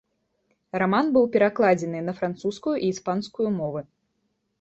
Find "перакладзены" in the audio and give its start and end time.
1.35-1.99